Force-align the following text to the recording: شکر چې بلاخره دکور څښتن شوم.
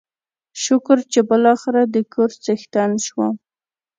شکر 0.63 0.97
چې 1.11 1.19
بلاخره 1.29 1.81
دکور 1.95 2.29
څښتن 2.43 2.91
شوم. 3.05 3.33